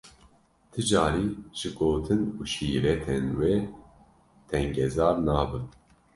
Ti 0.71 0.81
carî 0.89 1.25
ji 1.59 1.69
gotin 1.77 2.21
û 2.39 2.41
şîretên 2.51 3.25
wê 3.39 3.57
tengezar 4.49 5.15
nabim. 5.27 5.65